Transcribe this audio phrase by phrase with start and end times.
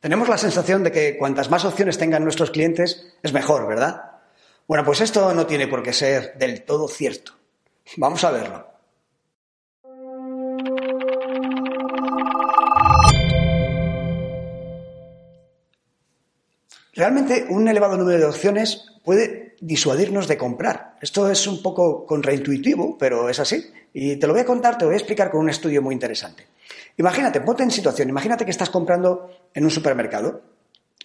[0.00, 4.12] Tenemos la sensación de que cuantas más opciones tengan nuestros clientes es mejor, ¿verdad?
[4.66, 7.32] Bueno, pues esto no tiene por qué ser del todo cierto.
[7.98, 8.66] Vamos a verlo.
[16.94, 20.96] Realmente un elevado número de opciones puede disuadirnos de comprar.
[21.02, 23.70] Esto es un poco contraintuitivo, pero es así.
[23.92, 25.92] Y te lo voy a contar, te lo voy a explicar con un estudio muy
[25.92, 26.46] interesante.
[26.96, 30.42] Imagínate, ponte en situación, imagínate que estás comprando en un supermercado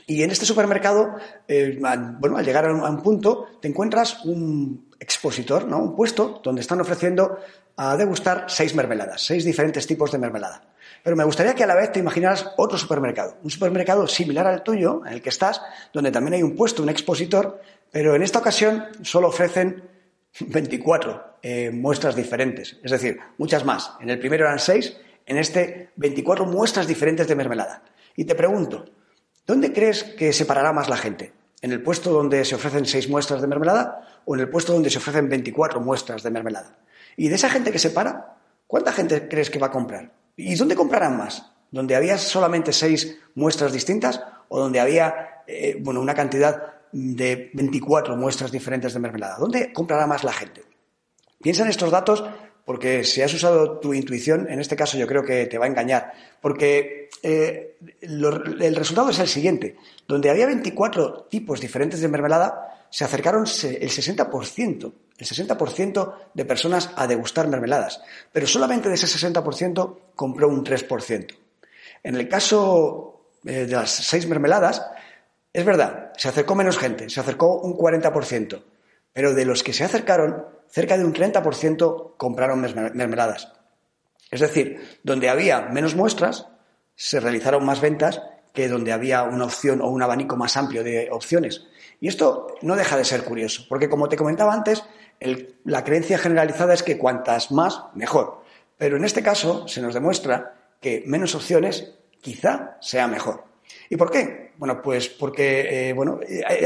[0.07, 1.15] y en este supermercado,
[1.47, 1.79] eh,
[2.19, 5.79] bueno, al llegar a un, punto, te encuentras un expositor, ¿no?
[5.79, 7.39] Un puesto donde están ofreciendo
[7.77, 10.61] a degustar seis mermeladas, seis diferentes tipos de mermelada.
[11.03, 14.63] Pero me gustaría que a la vez te imaginaras otro supermercado, un supermercado similar al
[14.63, 15.61] tuyo, en el que estás,
[15.91, 17.61] donde también hay un puesto, un expositor,
[17.91, 19.83] pero en esta ocasión solo ofrecen
[20.39, 23.91] 24 eh, muestras diferentes, es decir, muchas más.
[24.01, 27.83] En el primero eran seis, en este 24 muestras diferentes de mermelada.
[28.15, 28.85] Y te pregunto,
[29.45, 31.33] ¿dónde crees que se parará más la gente?
[31.61, 34.89] ¿En el puesto donde se ofrecen seis muestras de mermelada o en el puesto donde
[34.89, 36.77] se ofrecen 24 muestras de mermelada?
[37.17, 40.11] Y de esa gente que se para, ¿cuánta gente crees que va a comprar?
[40.35, 41.51] ¿Y dónde comprarán más?
[41.71, 48.15] ¿Donde había solamente seis muestras distintas o donde había eh, bueno, una cantidad de 24
[48.15, 49.37] muestras diferentes de mermelada?
[49.39, 50.63] ¿Dónde comprará más la gente?
[51.41, 52.23] Piensa en estos datos
[52.65, 55.69] porque si has usado tu intuición, en este caso yo creo que te va a
[55.69, 59.77] engañar, porque eh, el resultado es el siguiente.
[60.07, 66.91] Donde había 24 tipos diferentes de mermelada, se acercaron el 60% el 60% de personas
[66.95, 71.35] a degustar mermeladas, pero solamente de ese 60% compró un 3%.
[72.03, 74.85] En el caso eh, de las seis mermeladas,
[75.53, 78.61] es verdad, se acercó menos gente, se acercó un 40%,
[79.15, 83.53] pero de los que se acercaron, cerca de un 30% compraron mermeladas.
[84.29, 86.49] Es decir, donde había menos muestras,
[86.95, 88.21] se realizaron más ventas
[88.53, 91.65] que donde había una opción o un abanico más amplio de opciones.
[92.01, 94.83] Y esto no deja de ser curioso, porque como te comentaba antes,
[95.63, 98.43] la creencia generalizada es que cuantas más, mejor.
[98.77, 103.45] Pero en este caso se nos demuestra que menos opciones quizá sea mejor.
[103.89, 104.51] ¿Y por qué?
[104.57, 106.19] Bueno, pues porque eh, bueno,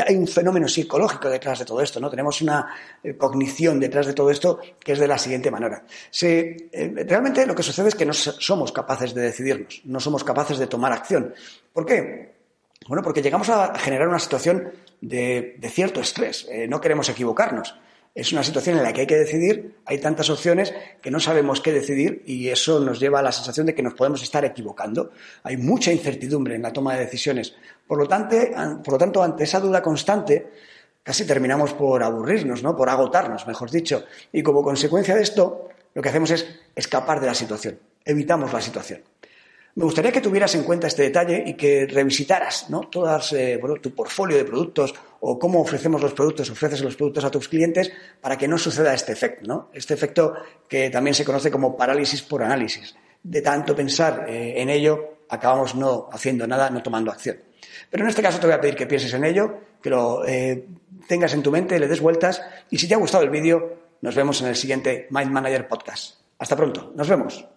[0.08, 2.10] hay un fenómeno psicológico detrás de todo esto, ¿no?
[2.10, 5.84] Tenemos una eh, cognición detrás de todo esto que es de la siguiente manera.
[6.22, 6.70] Eh,
[7.08, 10.68] realmente lo que sucede es que no somos capaces de decidirnos, no somos capaces de
[10.68, 11.34] tomar acción.
[11.74, 12.38] ¿Por qué?
[12.88, 14.72] Bueno, porque llegamos a generar una situación
[15.02, 16.48] de cierto estrés.
[16.68, 17.76] no queremos equivocarnos
[18.20, 21.62] es una situación en la que hay que decidir, hay tantas opciones que no sabemos
[21.62, 25.12] qué decidir y eso nos lleva a la sensación de que nos podemos estar equivocando.
[25.44, 27.56] Hay mucha incertidumbre en la toma de decisiones.
[27.88, 28.36] Por lo tanto,
[28.84, 30.52] por lo tanto ante esa duda constante,
[31.02, 32.76] casi terminamos por aburrirnos, ¿no?
[32.76, 34.04] por agotarnos, mejor dicho.
[34.34, 38.60] Y como consecuencia de esto, lo que hacemos es escapar de la situación, evitamos la
[38.60, 39.02] situación.
[39.80, 42.90] Me gustaría que tuvieras en cuenta este detalle y que revisitaras ¿no?
[43.32, 47.48] Eh, tu portfolio de productos o cómo ofrecemos los productos, ofreces los productos a tus
[47.48, 47.90] clientes
[48.20, 49.70] para que no suceda este efecto, ¿no?
[49.72, 50.34] Este efecto
[50.68, 52.94] que también se conoce como parálisis por análisis.
[53.24, 57.38] De tanto pensar eh, en ello, acabamos no haciendo nada, no tomando acción.
[57.90, 60.66] Pero en este caso te voy a pedir que pienses en ello, que lo eh,
[61.08, 64.14] tengas en tu mente, le des vueltas y si te ha gustado el vídeo, nos
[64.14, 66.16] vemos en el siguiente Mind Manager Podcast.
[66.38, 67.48] Hasta pronto, nos vemos.